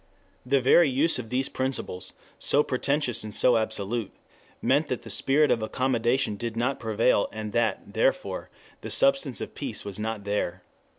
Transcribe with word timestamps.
The 0.43 0.59
very 0.61 0.89
use 0.89 1.19
of 1.19 1.29
these 1.29 1.47
principles, 1.47 2.13
so 2.39 2.63
pretentious 2.63 3.23
and 3.23 3.35
so 3.35 3.55
absolute, 3.57 4.09
meant 4.59 4.87
that 4.87 5.03
the 5.03 5.11
spirit 5.11 5.51
of 5.51 5.61
accommodation 5.61 6.37
did 6.37 6.57
not 6.57 6.79
prevail 6.79 7.29
and 7.31 7.53
that, 7.53 7.93
therefore, 7.93 8.49
the 8.81 8.89
substance 8.89 9.41
of 9.41 9.53
peace 9.53 9.85
was 9.85 9.99
not 9.99 10.23
there. 10.23 10.63